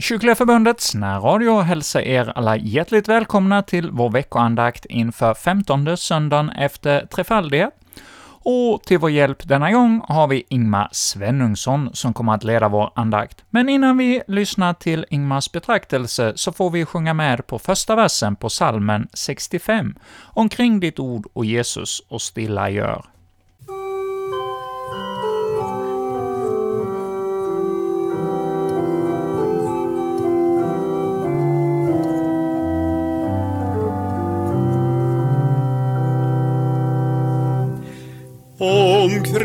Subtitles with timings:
[0.00, 6.50] från Kyrkliga Förbundets närradio hälsar er alla hjärtligt välkomna till vår veckoandakt inför 15 söndagen
[6.50, 7.70] efter trefaldighet.
[8.42, 12.90] Och till vår hjälp denna gång har vi Ingmar Svenungsson som kommer att leda vår
[12.94, 13.44] andakt.
[13.50, 18.36] Men innan vi lyssnar till Ingmars betraktelse så får vi sjunga med på första versen
[18.36, 19.94] på salmen 65,
[20.34, 23.19] ”Omkring ditt ord och Jesus och stilla gör”.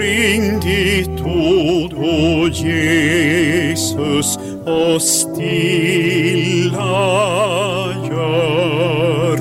[0.06, 6.76] Omkring ditt ord, o Jesus, och stilla
[8.10, 9.40] gör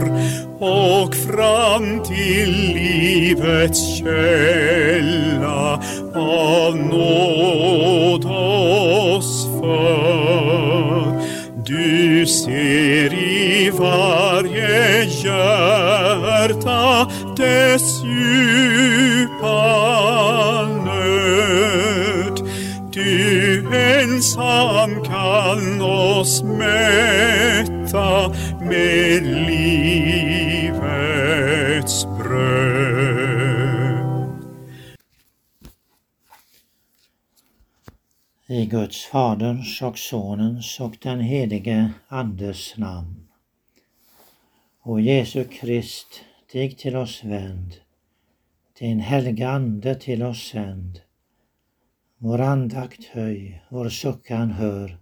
[0.58, 5.82] och fram till livets källa
[6.14, 10.24] av nåd oss för.
[11.66, 15.54] Du ser i varje hjärta
[17.36, 17.93] dess
[24.24, 30.86] ensam kan oss mätta med livets
[32.18, 33.54] bröd.
[38.46, 43.28] I Guds Faderns och Sonens och den helige Andes namn.
[44.82, 46.20] O Jesu Krist,
[46.52, 47.74] dig till oss vänd,
[48.78, 51.03] din helga Ande till oss sänd.
[52.26, 54.98] Vår andakt höj, vår suckan hör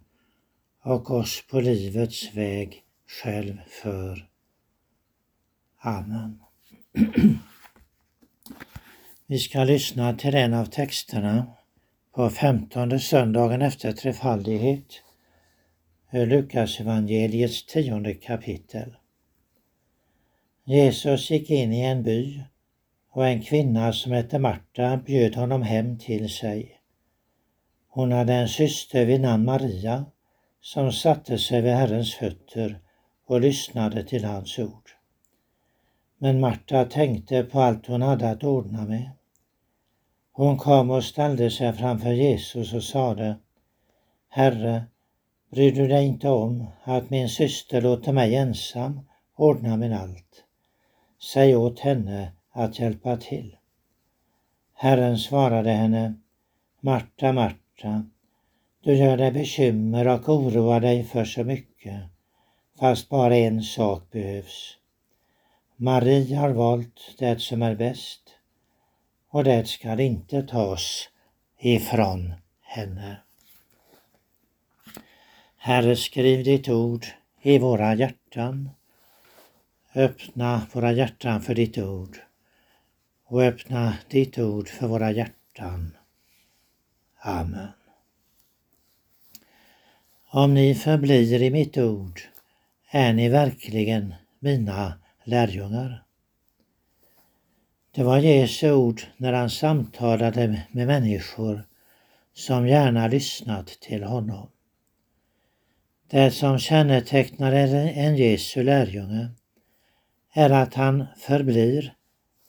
[0.83, 4.27] och oss på livets väg själv för.
[5.81, 6.39] Amen.
[9.27, 11.47] Vi ska lyssna till en av texterna
[12.15, 15.03] på femtonde söndagen efter trefaldighet
[16.11, 18.95] ur Lukas evangeliets tionde kapitel.
[20.65, 22.43] Jesus gick in i en by
[23.09, 26.79] och en kvinna som hette Marta bjöd honom hem till sig.
[27.95, 30.05] Hon hade en syster vid namn Maria
[30.61, 32.79] som satte sig vid Herrens fötter
[33.25, 34.89] och lyssnade till hans ord.
[36.17, 39.09] Men Marta tänkte på allt hon hade att ordna med.
[40.31, 43.35] Hon kom och ställde sig framför Jesus och sade
[44.29, 44.83] Herre,
[45.51, 48.99] bryr du dig inte om att min syster låter mig ensam
[49.35, 50.43] ordna med allt?
[51.21, 53.55] Säg åt henne att hjälpa till.
[54.73, 56.13] Herren svarade henne
[56.79, 57.62] Marta, Marta,
[58.83, 62.03] du gör dig bekymmer och oroar dig för så mycket,
[62.79, 64.77] fast bara en sak behövs.
[65.75, 68.21] Marie har valt det som är bäst
[69.29, 71.09] och det skall inte tas
[71.59, 73.17] ifrån henne.
[75.57, 77.05] Herre, skriv ditt ord
[77.41, 78.69] i våra hjärtan.
[79.95, 82.17] Öppna våra hjärtan för ditt ord
[83.25, 85.97] och öppna ditt ord för våra hjärtan.
[87.25, 87.67] Amen.
[90.29, 92.21] Om ni förblir i mitt ord
[92.91, 96.03] är ni verkligen mina lärjungar.
[97.91, 101.67] Det var Jesu ord när han samtalade med människor
[102.33, 104.49] som gärna lyssnat till honom.
[106.07, 109.27] Det som kännetecknar en Jesu lärjunge
[110.33, 111.93] är att han förblir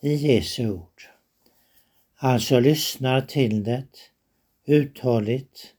[0.01, 1.03] i Jesu ord.
[2.17, 4.14] Alltså lyssnar till det
[4.67, 5.75] uthålligt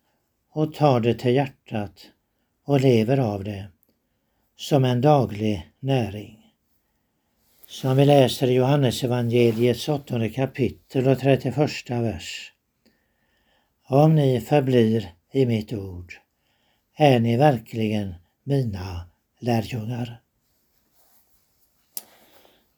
[0.51, 2.11] och tar det till hjärtat
[2.65, 3.67] och lever av det
[4.55, 6.41] som en daglig näring.
[7.67, 12.53] Som vi läser i Johannes evangeliets åttonde kapitel och 31 vers.
[13.87, 16.13] Om ni förblir i mitt ord
[16.95, 19.09] är ni verkligen mina
[19.39, 20.21] lärjungar.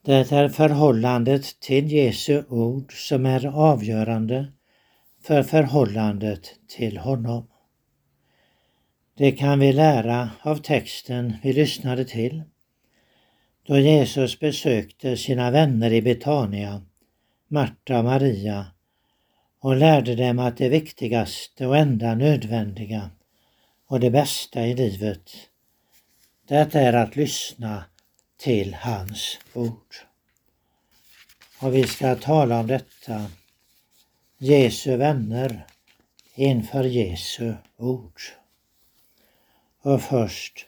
[0.02, 4.52] Det är förhållandet till Jesu ord som är avgörande
[5.28, 7.48] för förhållandet till honom.
[9.14, 12.42] Det kan vi lära av texten vi lyssnade till
[13.62, 16.82] då Jesus besökte sina vänner i Betania,
[17.48, 18.66] Marta och Maria
[19.60, 23.10] och lärde dem att det viktigaste och enda nödvändiga
[23.86, 25.30] och det bästa i livet,
[26.46, 27.84] det är att lyssna
[28.36, 29.94] till hans ord.
[31.58, 33.26] Och vi ska tala om detta,
[34.40, 35.66] Jesu vänner
[36.34, 38.20] inför Jesu ord.
[39.82, 40.66] Och först,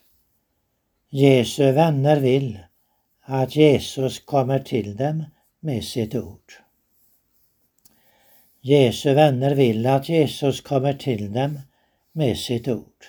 [1.08, 2.58] Jesu vänner vill
[3.20, 5.24] att Jesus kommer till dem
[5.60, 6.52] med sitt ord.
[8.60, 11.60] Jesu vänner vill att Jesus kommer till dem
[12.12, 13.04] med sitt ord.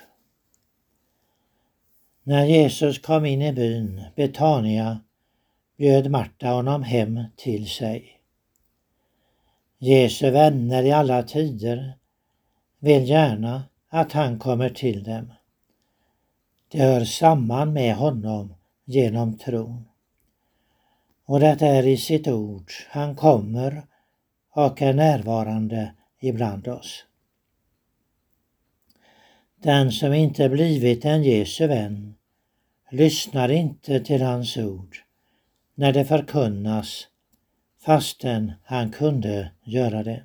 [2.23, 4.99] När Jesus kom in i byn Betania
[5.77, 8.20] bjöd Marta honom hem till sig.
[9.83, 11.93] Jesu vänner i alla tider
[12.79, 15.33] vill gärna att han kommer till dem.
[16.71, 18.53] De hör samman med honom
[18.85, 19.85] genom tron.
[21.25, 23.83] Och det är i sitt ord han kommer
[24.53, 27.05] och är närvarande ibland oss.
[29.55, 32.15] Den som inte blivit en Jesu vän
[32.91, 34.97] lyssnar inte till hans ord
[35.75, 37.07] när det förkunnas
[37.85, 40.23] fastän han kunde göra det.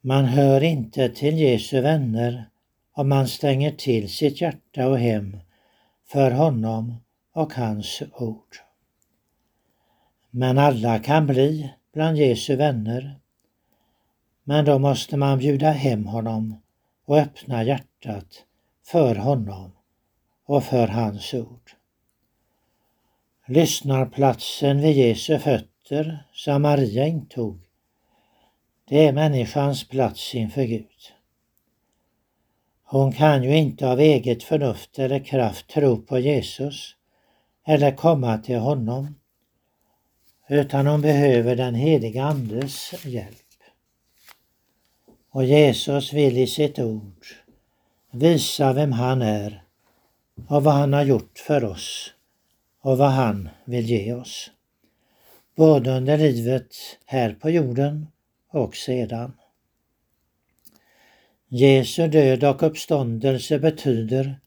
[0.00, 2.48] Man hör inte till Jesu vänner
[2.92, 5.36] om man stänger till sitt hjärta och hem
[6.06, 6.94] för honom
[7.32, 8.56] och hans ord.
[10.30, 13.18] Men alla kan bli bland Jesu vänner.
[14.44, 16.62] Men då måste man bjuda hem honom
[17.04, 18.44] och öppna hjärtat
[18.84, 19.72] för honom
[20.46, 21.70] och för hans ord.
[23.46, 25.71] Lyssnarplatsen vid Jesu fötter
[26.32, 27.60] som Maria intog,
[28.88, 31.12] det är människans plats inför Gud.
[32.84, 36.96] Hon kan ju inte av eget förnuft eller kraft tro på Jesus
[37.66, 39.14] eller komma till honom,
[40.48, 43.36] utan hon behöver den heliga Andes hjälp.
[45.30, 47.26] Och Jesus vill i sitt ord
[48.10, 49.64] visa vem han är
[50.48, 52.14] och vad han har gjort för oss
[52.80, 54.50] och vad han vill ge oss.
[55.54, 56.74] Både under livet
[57.06, 58.06] här på jorden
[58.48, 59.32] och sedan.
[61.48, 64.40] Jesu död och uppståndelse betyder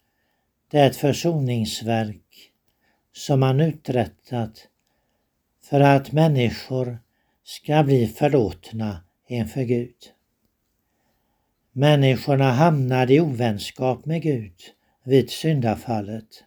[0.71, 2.51] det försoningsverk
[3.13, 4.67] som han uträttat
[5.63, 6.99] för att människor
[7.43, 9.95] ska bli förlåtna inför Gud.
[11.71, 14.55] Människorna hamnade i ovänskap med Gud
[15.03, 16.43] vid syndafallet.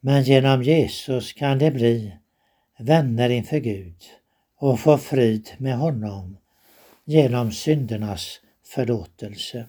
[0.00, 2.18] Men genom Jesus kan de bli
[2.78, 4.02] vänner inför Gud
[4.56, 6.36] och få frid med honom
[7.04, 9.66] genom syndernas förlåtelse.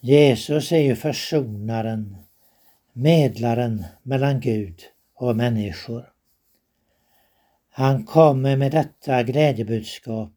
[0.00, 2.16] Jesus är ju försonaren,
[2.92, 4.80] medlaren mellan Gud
[5.14, 6.12] och människor.
[7.70, 10.32] Han kommer med detta glädjebudskap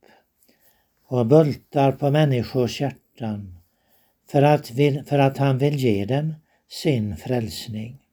[1.08, 3.58] och bultar på människors hjärtan
[4.32, 4.68] för att,
[5.08, 6.36] för att han vill ge dem
[6.70, 8.07] sin frälsning.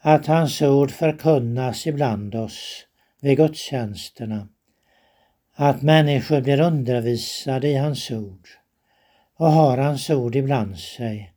[0.00, 2.86] Att hans ord förkunnas ibland oss
[3.20, 4.48] vid gudstjänsterna
[5.60, 8.48] att människor blir undervisade i hans ord
[9.36, 11.32] och har hans ord ibland sig.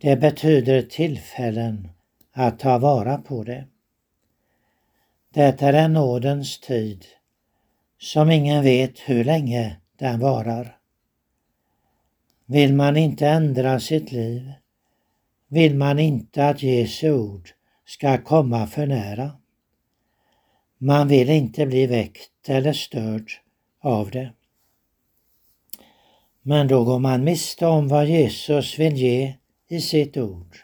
[0.00, 1.88] Det betyder tillfällen
[2.32, 3.66] att ta vara på det.
[5.34, 7.04] Det är en nådens tid
[7.98, 10.76] som ingen vet hur länge den varar.
[12.46, 14.52] Vill man inte ändra sitt liv,
[15.48, 17.50] vill man inte att Jesu ord
[17.92, 19.30] ska komma för nära.
[20.78, 23.32] Man vill inte bli väckt eller störd
[23.80, 24.32] av det.
[26.42, 29.34] Men då går man miste om vad Jesus vill ge
[29.68, 30.56] i sitt ord,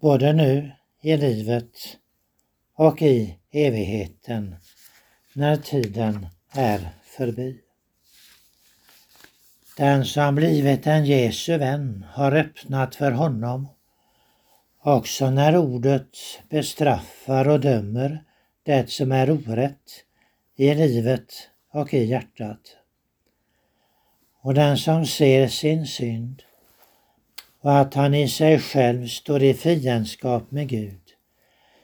[0.00, 1.98] både nu i livet
[2.74, 4.56] och i evigheten
[5.32, 7.60] när tiden är förbi.
[9.76, 13.68] Den som blivit en Jesu vän har öppnat för honom
[14.86, 16.16] också när ordet
[16.48, 18.24] bestraffar och dömer
[18.62, 20.04] det som är orätt
[20.56, 21.32] i livet
[21.72, 22.76] och i hjärtat.
[24.40, 26.42] Och den som ser sin synd
[27.60, 31.02] och att han i sig själv står i fiendskap med Gud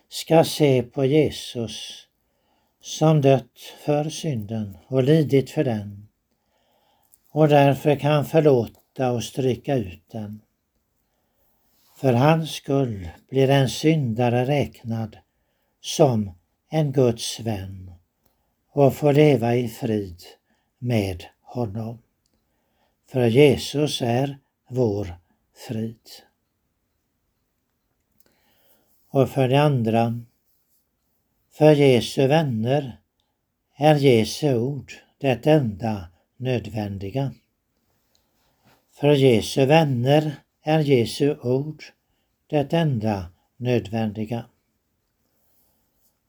[0.08, 2.06] ska se på Jesus
[2.80, 6.08] som dött för synden och lidit för den
[7.30, 10.41] och därför kan förlåta och stryka ut den.
[12.02, 15.18] För hans skull blir en syndare räknad
[15.80, 16.30] som
[16.68, 17.92] en Guds vän
[18.70, 20.22] och får leva i frid
[20.78, 21.98] med honom.
[23.06, 25.18] För Jesus är vår
[25.54, 26.08] frid.
[29.08, 30.20] Och för det andra,
[31.50, 33.00] för Jesu vänner
[33.76, 37.32] är Jesu ord det enda nödvändiga.
[38.92, 41.84] För Jesu vänner är Jesu ord
[42.46, 43.24] det enda
[43.56, 44.44] nödvändiga.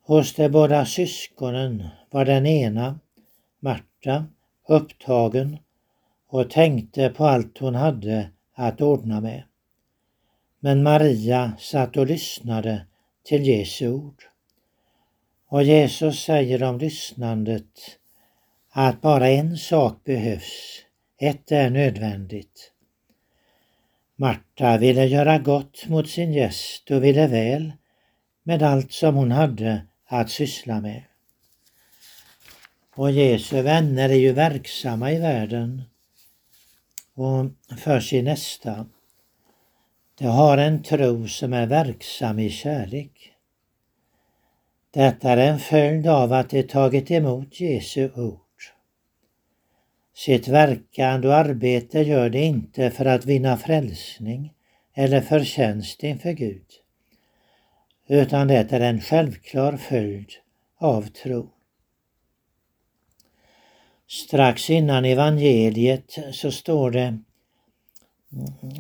[0.02, 3.00] Hos de båda syskonen var den ena,
[3.60, 4.26] Marta,
[4.68, 5.58] upptagen
[6.28, 9.44] och tänkte på allt hon hade att ordna med.
[10.60, 12.86] Men Maria satt och lyssnade
[13.24, 14.24] till Jesu ord.
[15.48, 18.00] Och Jesus säger om lyssnandet
[18.70, 20.86] att bara en sak behövs,
[21.18, 22.73] ett är nödvändigt.
[24.24, 27.72] Marta ville göra gott mot sin gäst och ville väl
[28.44, 31.04] med allt som hon hade att syssla med.
[32.96, 35.82] Och Jesu vänner är ju verksamma i världen
[37.14, 37.46] och
[37.80, 38.86] för sin nästa.
[40.18, 43.34] De har en tro som är verksam i kärlek.
[44.92, 48.43] Detta är en följd av att de tagit emot Jesu ord.
[50.16, 54.54] Sitt verkande och arbete gör de inte för att vinna frälsning
[54.94, 56.66] eller förtjänst inför Gud,
[58.08, 60.30] utan det är en självklar följd
[60.78, 61.50] av tro.
[64.08, 67.20] Strax innan evangeliet så står det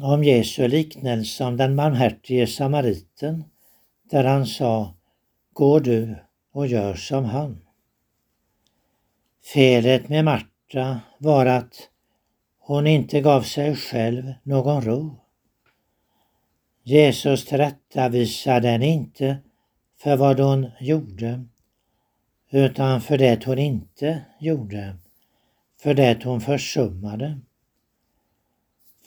[0.01, 3.43] om Jesu liknelse om den barmhärtige samariten
[4.09, 4.95] där han sa
[5.53, 6.15] Gå du
[6.51, 7.61] och gör som han.
[9.53, 10.25] Felet med
[10.73, 11.89] Marta var att
[12.59, 15.15] hon inte gav sig själv någon ro.
[16.83, 19.37] Jesus tillrättavisade henne inte
[19.97, 21.45] för vad hon gjorde,
[22.51, 24.95] utan för det hon inte gjorde,
[25.81, 27.39] för det hon försummade.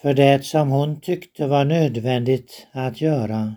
[0.00, 3.54] För det som hon tyckte var nödvändigt att göra,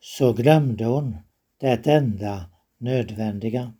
[0.00, 1.16] så glömde hon
[1.60, 3.72] det enda nödvändiga.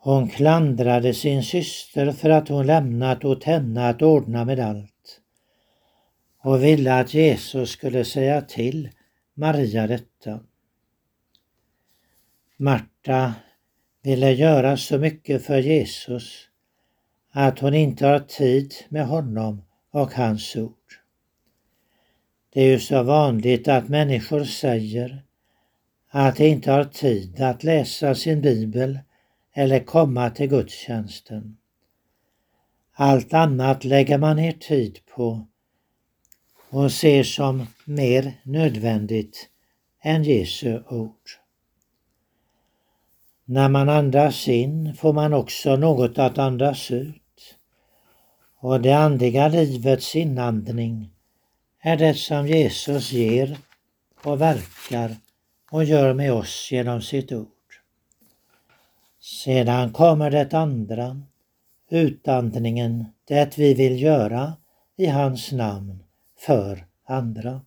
[0.00, 5.20] Hon klandrade sin syster för att hon lämnat åt henne att ordna med allt
[6.42, 8.88] och ville att Jesus skulle säga till
[9.34, 10.40] Maria detta.
[12.56, 13.34] Marta
[14.02, 16.48] ville göra så mycket för Jesus
[17.30, 20.74] att hon inte har tid med honom och hans ord.
[22.52, 25.22] Det är ju så vanligt att människor säger
[26.08, 28.98] att de inte har tid att läsa sin bibel
[29.58, 31.56] eller komma till gudstjänsten.
[32.92, 35.46] Allt annat lägger man ner tid på
[36.70, 39.48] och ser som mer nödvändigt
[40.02, 41.28] än Jesu ord.
[43.44, 47.56] När man andas in får man också något att andas ut.
[48.60, 51.10] Och det andliga livets inandning
[51.80, 53.58] är det som Jesus ger
[54.24, 55.16] och verkar
[55.70, 57.57] och gör med oss genom sitt ord.
[59.30, 61.22] Sedan kommer det andra,
[61.90, 64.52] utandningen, det vi vill göra
[64.96, 66.02] i hans namn
[66.38, 67.60] för andra.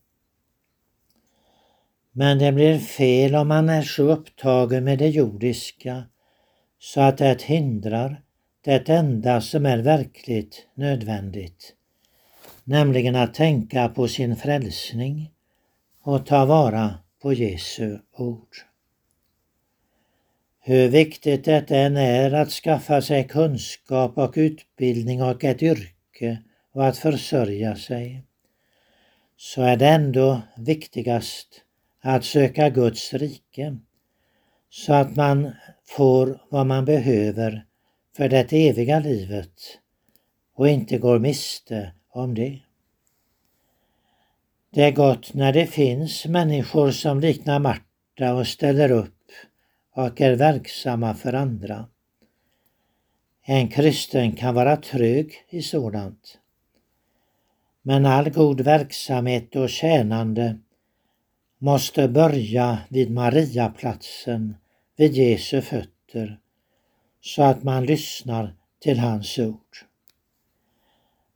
[2.11, 6.03] Men det blir fel om man är så upptagen med det jordiska
[6.79, 8.21] så att det hindrar
[8.61, 11.73] det enda som är verkligt nödvändigt,
[12.63, 15.31] nämligen att tänka på sin frälsning
[16.03, 18.70] och ta vara på Jesu ord.
[20.63, 26.37] Hur viktigt det än är att skaffa sig kunskap och utbildning och ett yrke
[26.73, 28.23] och att försörja sig,
[29.37, 31.47] så är det ändå viktigast
[32.01, 33.77] att söka Guds rike
[34.69, 35.51] så att man
[35.85, 37.65] får vad man behöver
[38.17, 39.79] för det eviga livet
[40.55, 42.59] och inte går miste om det.
[44.73, 49.20] Det är gott när det finns människor som liknar Marta och ställer upp
[49.93, 51.85] och är verksamma för andra.
[53.43, 56.37] En kristen kan vara trög i sådant.
[57.81, 60.59] Men all god verksamhet och tjänande
[61.57, 64.55] måste börja vid Mariaplatsen,
[64.95, 66.39] vid Jesu fötter,
[67.21, 69.77] så att man lyssnar till hans ord.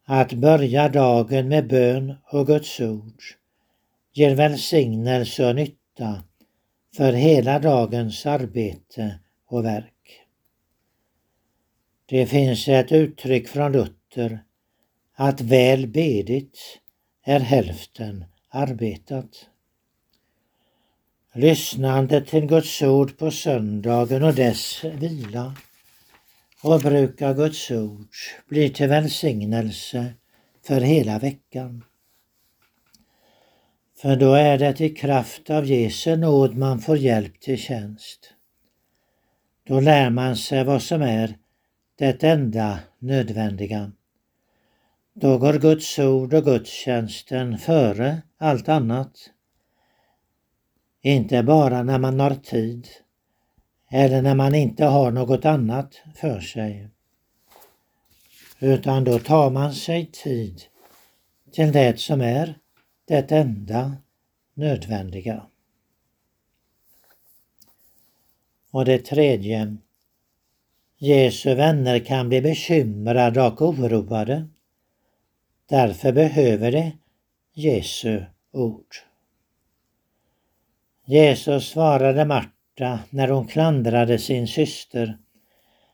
[0.06, 3.22] Att börja dagen med bön och Guds ord
[4.14, 6.24] ger välsignelse och nytta
[6.98, 10.22] för hela dagens arbete och verk.
[12.06, 14.44] Det finns ett uttryck från Luther
[15.16, 16.60] att väl bedit
[17.24, 19.50] är hälften arbetat.
[21.34, 25.56] Lyssnande till Guds ord på söndagen och dess vila
[26.64, 28.16] och bruka Guds ord
[28.48, 30.14] blir till välsignelse
[30.68, 31.84] för hela veckan.
[33.98, 38.34] För då är det i kraft av Jesu nåd man får hjälp till tjänst.
[39.68, 41.38] Då lär man sig vad som är
[41.98, 43.92] det enda nödvändiga.
[45.14, 49.12] Då går Guds ord och gudstjänsten före allt annat.
[51.02, 52.88] Inte bara när man har tid
[53.92, 56.90] eller när man inte har något annat för sig.
[58.60, 60.62] Utan då tar man sig tid
[61.52, 62.58] till det som är
[63.06, 63.98] det enda
[64.54, 65.46] nödvändiga.
[68.72, 69.78] Och det tredje.
[70.98, 74.48] Jesu vänner kan bli bekymrade och oroade.
[75.70, 76.92] Därför behöver de
[77.54, 78.96] Jesu ord.
[81.06, 85.18] Jesus svarade Marta när hon klandrade sin syster.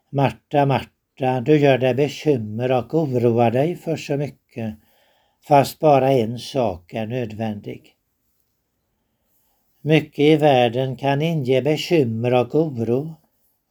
[0.10, 4.76] Marta, Marta, du gör dig bekymmer och oroar dig för så mycket,
[5.44, 7.96] fast bara en sak är nödvändig.
[9.82, 13.16] Mycket i världen kan inge bekymmer och oro,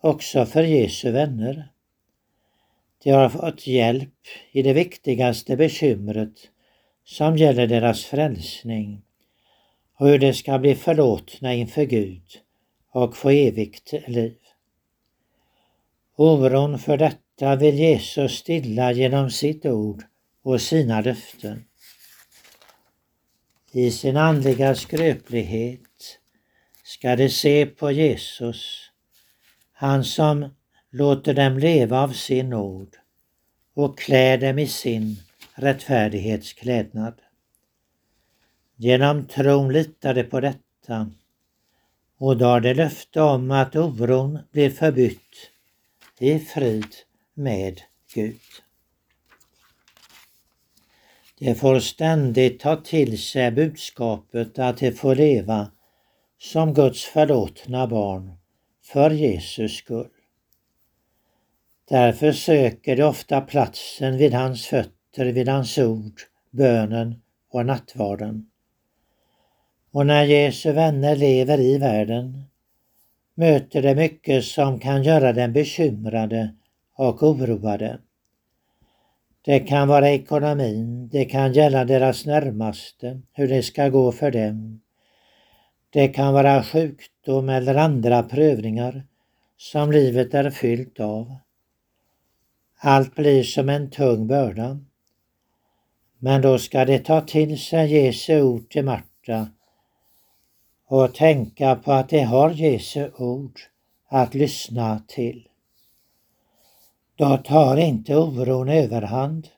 [0.01, 1.69] också för Jesu vänner.
[3.03, 4.15] De har fått hjälp
[4.53, 6.51] i det viktigaste bekymret
[7.05, 9.03] som gäller deras frälsning
[9.97, 12.27] och hur de ska bli förlåtna inför Gud
[12.91, 14.37] och få evigt liv.
[16.17, 20.03] Oron för detta vill Jesus stilla genom sitt ord
[20.43, 21.65] och sina löften.
[23.73, 26.19] I sin andliga skröplighet
[26.83, 28.91] ska de se på Jesus,
[29.73, 30.55] han som
[30.91, 32.97] låter dem leva av sin nåd
[33.75, 35.17] och klär dem i sin
[35.55, 37.21] rättfärdighetsklädnad.
[38.77, 41.11] Genom tron litar de på detta
[42.19, 45.51] och då har de löfte om att oron blir förbytt
[46.19, 46.95] i frid
[47.35, 47.81] med
[48.15, 48.41] Gud.
[51.41, 55.71] De får ständigt ta till sig budskapet att de får leva
[56.39, 58.33] som Guds förlåtna barn
[58.85, 60.09] för Jesus skull.
[61.89, 68.47] Därför söker de ofta platsen vid hans fötter, vid hans ord, bönen och nattvarden.
[69.93, 72.45] Och när Jesu vänner lever i världen
[73.35, 76.55] möter de mycket som kan göra dem bekymrade
[76.97, 77.99] och oroade.
[79.45, 84.81] Det kan vara ekonomin, det kan gälla deras närmaste, hur det ska gå för dem.
[85.91, 89.07] Det kan vara sjukdom eller andra prövningar
[89.57, 91.37] som livet är fyllt av.
[92.79, 94.79] Allt blir som en tung börda.
[96.19, 99.49] Men då ska det ta till sig Jesu ord till Marta
[100.87, 103.61] och tänka på att de har Jesu ord
[104.09, 105.50] att lyssna till.
[107.21, 109.49] Då tar inte oron överhand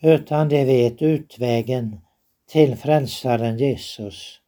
[0.00, 2.00] utan de vet utvägen
[2.48, 4.40] till frälsaren Jesus.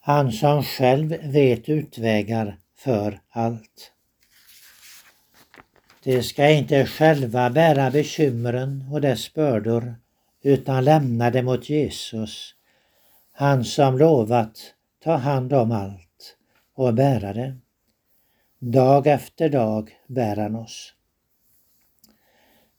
[0.00, 3.92] Han som själv vet utvägar för allt.
[6.02, 9.94] De ska inte själva bära bekymren och dess bördor
[10.42, 12.54] utan lämna det mot Jesus,
[13.32, 14.58] han som lovat
[15.02, 16.36] ta hand om allt
[16.74, 17.56] och bära det.
[18.58, 20.93] Dag efter dag bär han oss.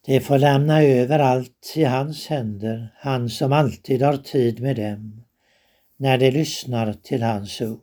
[0.06, 5.24] De får lämna över allt i hans händer, han som alltid har tid med dem,
[5.98, 7.80] när de lyssnar till hans ord.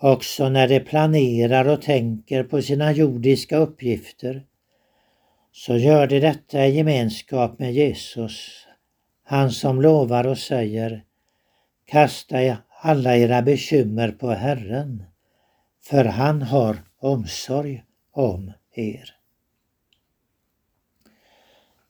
[0.00, 4.46] Också när de planerar och tänker på sina jordiska uppgifter
[5.52, 8.66] så gör de detta i gemenskap med Jesus,
[9.24, 11.04] han som lovar och säger
[11.86, 15.04] Kasta alla era bekymmer på Herren,
[15.84, 19.17] för han har omsorg om er.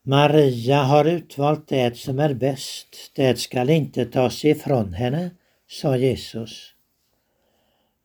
[0.09, 5.31] Maria har utvalt det som är bäst, det skall inte tas ifrån henne,
[5.67, 6.75] sa Jesus.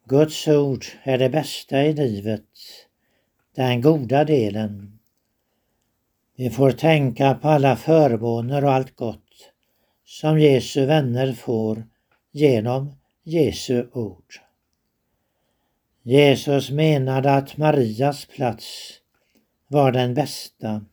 [0.05, 2.49] Guds ord är det bästa i livet,
[3.55, 4.99] den goda delen.
[6.35, 9.51] Vi får tänka på alla förmåner och allt gott
[10.05, 11.83] som Jesu vänner får
[12.31, 14.33] genom Jesu ord.
[16.01, 18.93] Jesus menade att Marias plats
[19.67, 20.85] var den bästa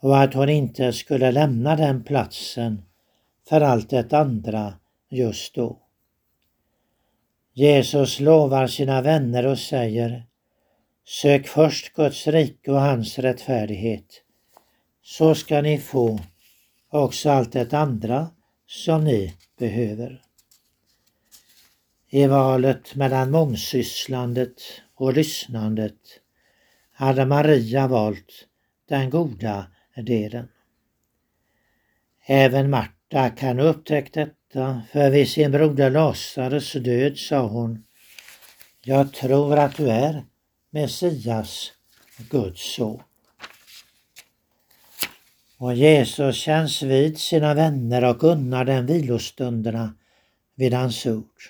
[0.00, 2.82] och att hon inte skulle lämna den platsen
[3.48, 4.74] för allt det andra
[5.10, 5.78] just då.
[7.52, 10.26] Jesus lovar sina vänner och säger
[11.04, 14.22] Sök först Guds rike och hans rättfärdighet,
[15.02, 16.20] så ska ni få
[16.88, 18.28] också allt det andra
[18.66, 20.22] som ni behöver.
[22.10, 24.62] I valet mellan mångsysslandet
[24.94, 26.00] och lyssnandet
[26.92, 28.46] hade Maria valt
[28.88, 29.66] den goda
[30.02, 30.48] delen.
[32.26, 37.84] Även Marta kan ha upptäckt detta, för vid sin broder Lasares död sa hon
[38.82, 40.24] Jag tror att du är
[40.70, 41.72] Messias,
[42.30, 43.02] Guds son.
[45.58, 49.94] Och Jesus känns vid sina vänner och unnar dem vilostunderna
[50.54, 51.42] vid hans ord.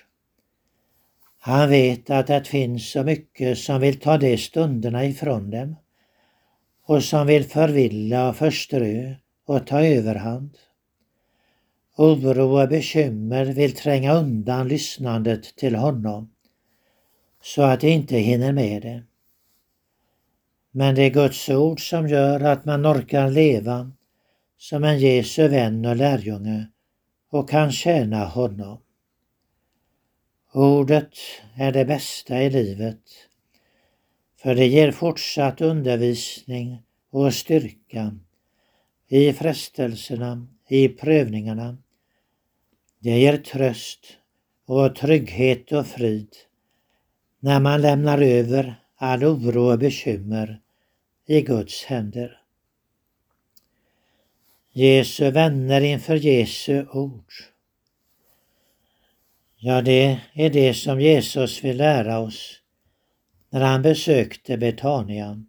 [1.39, 5.75] Han vet att det finns så mycket som vill ta de stunderna ifrån dem
[6.87, 10.57] och som vill förvilla och förströ och ta överhand.
[11.95, 16.31] Oro och bekymmer vill tränga undan lyssnandet till honom
[17.43, 19.03] så att de inte hinner med det.
[20.71, 23.91] Men det är Guds ord som gör att man orkar leva
[24.57, 26.67] som en Jesu vän och lärjunge
[27.29, 28.81] och kan tjäna honom.
[30.53, 31.13] Ordet
[31.55, 33.01] är det bästa i livet,
[34.37, 38.19] för det ger fortsatt undervisning och styrka
[39.07, 41.77] i frestelserna, i prövningarna.
[42.99, 44.17] Det ger tröst
[44.65, 46.35] och trygghet och frid
[47.39, 50.61] när man lämnar över all oro och bekymmer
[51.27, 52.41] i Guds händer.
[54.71, 57.31] Jesu vänner inför Jesu ord.
[59.59, 62.61] Ja, det är det som Jesus vill lära oss
[63.57, 65.43] när han besökte Betania.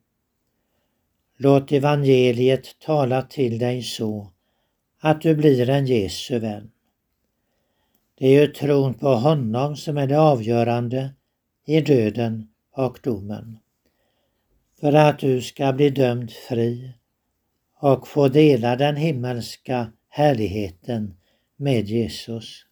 [1.37, 4.33] Låt evangeliet tala till dig så
[5.01, 6.71] att du blir en Jesu vän.
[8.19, 11.15] Det är ju tron på honom som är det avgörande
[11.67, 13.59] i döden och domen.
[14.81, 16.93] För att du ska bli dömd fri
[17.81, 21.15] och få dela den himmelska härligheten
[21.57, 22.65] med Jesus.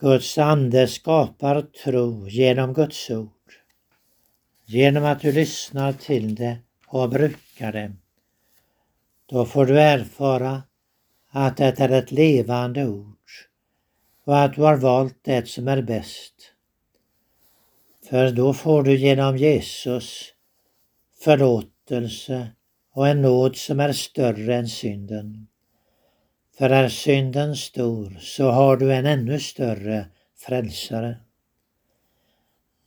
[0.00, 3.35] Guds ande skapar tro genom Guds ord.
[4.68, 7.92] Genom att du lyssnar till det och brukar det.
[9.26, 10.62] Då får du erfara
[11.30, 13.16] att det är ett levande ord
[14.24, 16.34] och att du har valt det som är bäst.
[18.08, 20.32] För då får du genom Jesus
[21.24, 22.48] förlåtelse
[22.92, 25.46] och en nåd som är större än synden.
[26.58, 31.16] För är synden stor så har du en ännu större frälsare.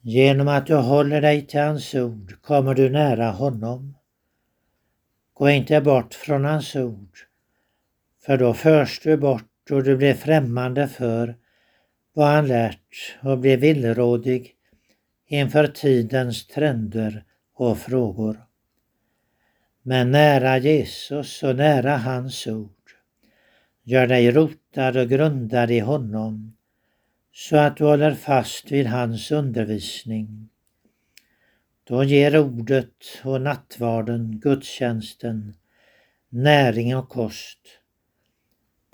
[0.02, 3.98] Genom att du håller dig till hans ord kommer du nära honom.
[5.34, 7.18] Gå inte bort från hans ord,
[8.26, 11.36] för då förs du bort och du blir främmande för
[12.14, 14.56] vad han lärt och blir villrådig
[15.28, 18.46] inför tidens trender och frågor.
[19.82, 22.70] Men nära Jesus och nära hans ord
[23.84, 26.56] gör dig rotad och grundad i honom
[27.32, 30.50] så att du håller fast vid hans undervisning.
[31.84, 35.54] Då ger ordet och nattvarden, gudstjänsten,
[36.30, 37.60] näring och kost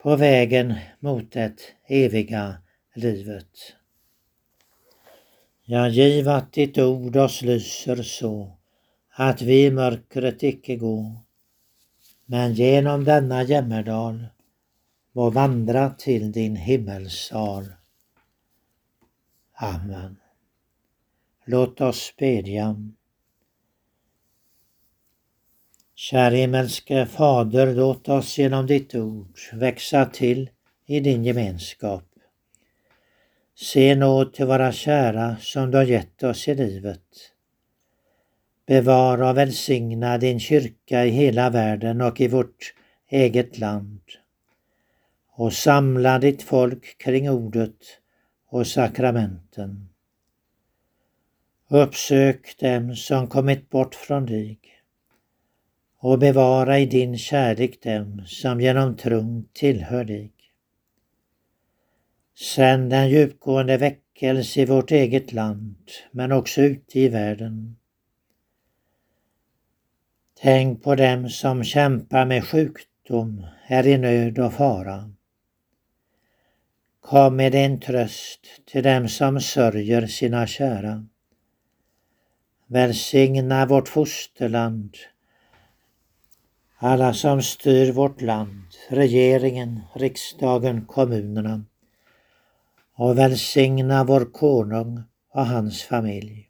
[0.02, 1.54] på vägen mot det
[1.88, 2.58] eviga
[2.96, 3.76] livet.
[5.66, 8.58] Ja, giv att ditt ord oss lyser så
[9.10, 11.22] att vi i mörkret icke gå,
[12.26, 14.28] men genom denna jämmerdal
[15.12, 17.66] må vandra till din himmelsal.
[19.58, 20.18] Amen.
[21.46, 22.76] Låt oss bedja.
[25.96, 30.50] Käre himmelske Fader, låt oss genom ditt ord växa till
[30.86, 32.04] i din gemenskap.
[33.56, 37.32] Se nåd till våra kära som du har gett oss i livet.
[38.68, 42.74] Bevara och välsigna din kyrka i hela världen och i vårt
[43.10, 44.02] eget land.
[45.32, 48.00] Och samla ditt folk kring ordet
[48.48, 49.90] och sakramenten.
[51.68, 54.60] Uppsök dem som kommit bort från dig
[55.98, 60.32] och bevara i din kärlek dem som genom tron tillhör dig.
[62.56, 67.76] Sänd en djupgående väckelse i vårt eget land men också ute i världen.
[70.42, 75.12] Tänk på dem som kämpar med sjukdom, är i nöd och fara.
[77.06, 81.06] Kom med din tröst till dem som sörjer sina kära.
[82.68, 84.96] Välsigna vårt fosterland,
[86.78, 91.66] alla som styr vårt land, regeringen, riksdagen, kommunerna
[92.96, 96.50] och välsigna vår konung och hans familj.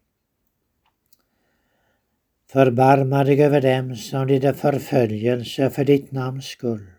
[2.52, 6.95] Förbarma dig över dem som lider förföljelse för ditt namns skull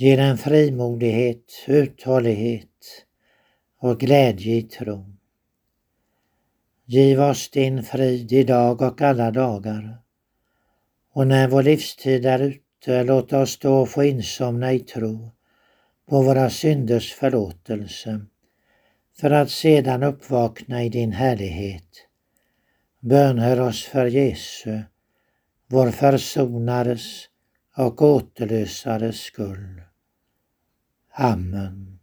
[0.00, 3.06] Ge den frimodighet, uthållighet
[3.80, 5.16] och glädje i tron.
[6.84, 9.98] Giv oss din frid idag och alla dagar.
[11.12, 15.30] Och när vår livstid är ute, låt oss då få insomna i tro
[16.08, 18.20] på våra synders förlåtelse
[19.20, 22.06] för att sedan uppvakna i din härlighet.
[23.00, 24.80] Bönhör oss för Jesu,
[25.66, 27.28] vår försonares
[27.76, 29.82] och återlösares skull.
[31.22, 31.98] Amen.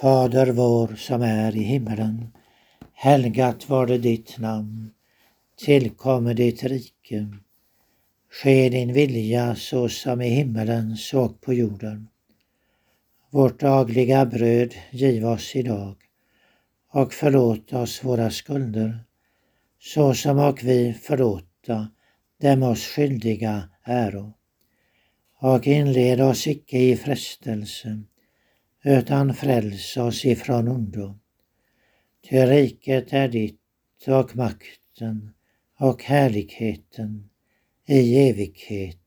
[0.00, 2.32] Fader vår som är i himmelen.
[2.92, 4.90] Helgat var det ditt namn.
[5.58, 7.38] Tillkommer ditt rike.
[8.30, 12.08] Ske din vilja så som i himmelen så på jorden.
[13.30, 15.96] Vårt dagliga bröd giv oss idag
[16.90, 19.04] och förlåt oss våra skulder
[19.80, 21.88] så som och vi förlåta
[22.40, 24.32] dem oss skyldiga äro
[25.46, 28.02] och inled oss icke i frestelse,
[28.84, 31.18] utan fräls oss ifrån ondo.
[32.28, 33.60] Ty riket är ditt
[34.06, 35.34] och makten
[35.78, 37.30] och härligheten
[37.86, 38.98] i evighet.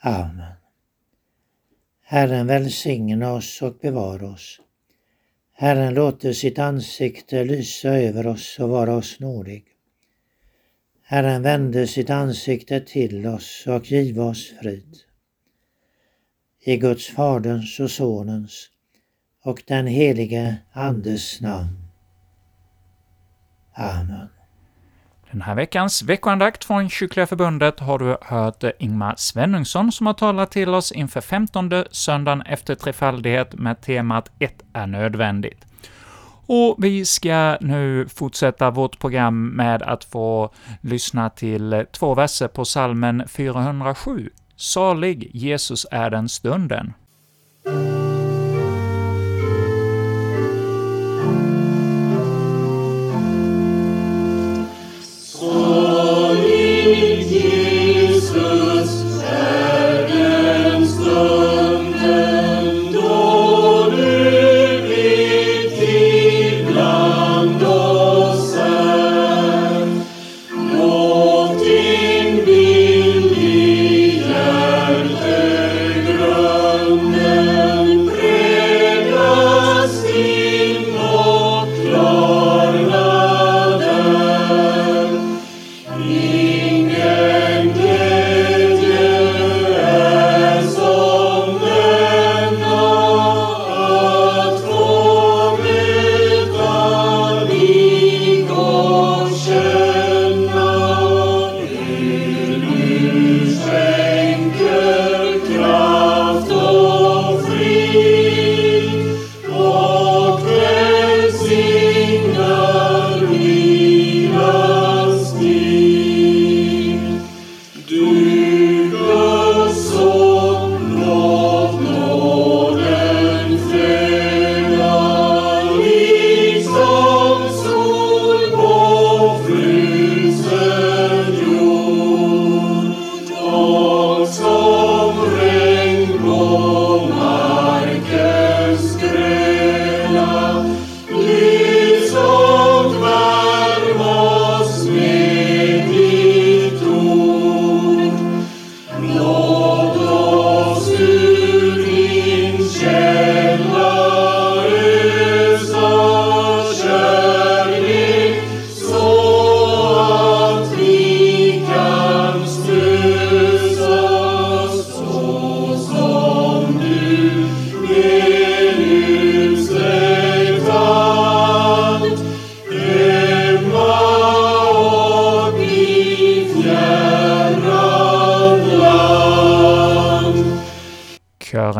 [0.00, 0.52] Amen.
[2.02, 4.60] Herren välsigne oss och bevara oss.
[5.52, 9.64] Herren låter sitt ansikte lysa över oss och vara oss nådig.
[11.06, 14.96] Herren vände sitt ansikte till oss och giv oss frid.
[16.60, 18.70] I Guds Faderns och Sonens
[19.42, 21.84] och den helige Andes namn.
[23.74, 24.28] Amen.
[25.30, 30.50] Den här veckans veckoandakt från Kyrkliga Förbundet har du hört Ingmar Svenungsson som har talat
[30.50, 35.64] till oss inför 15 söndagen efter trefaldighet med temat ”Ett är nödvändigt”.
[36.46, 42.64] Och vi ska nu fortsätta vårt program med att få lyssna till två verser på
[42.64, 44.30] salmen 407.
[44.56, 46.92] Salig Jesus är den stunden.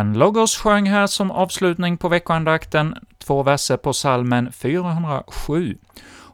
[0.04, 5.78] Kören Logos sjöng här som avslutning på veckoandakten två verser på salmen 407.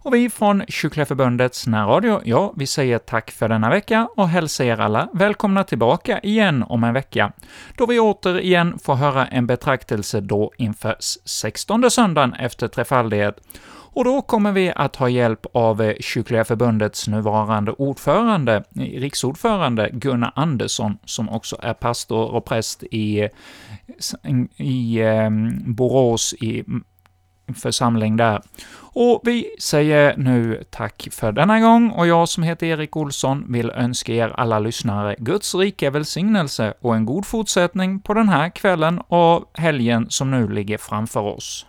[0.03, 4.65] Och vi från Kyrkliga Förbundets närradio, ja, vi säger tack för denna vecka och hälsar
[4.65, 7.33] er alla välkomna tillbaka igen om en vecka,
[7.77, 13.41] då vi återigen får höra en betraktelse då inför 16 söndagen efter trefaldighet,
[13.93, 19.91] och då kommer vi att ha hjälp av eh, Kyrkliga Förbundets nuvarande ordförande, eh, riksordförande
[19.93, 23.29] Gunnar Andersson, som också är pastor och präst i,
[24.57, 26.65] i ehm, Borås i
[27.55, 28.43] församling där.
[28.93, 33.71] Och vi säger nu tack för denna gång, och jag som heter Erik Olsson vill
[33.71, 38.99] önska er alla lyssnare Guds rika välsignelse och en god fortsättning på den här kvällen
[38.99, 41.67] och helgen som nu ligger framför oss.